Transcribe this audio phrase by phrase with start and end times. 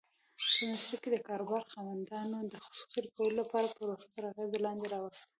[0.37, 3.41] په مصر کې د کاروبار خاوندانو د خصوصي کولو
[3.77, 5.25] پروسه تر اغېز لاندې راوسته.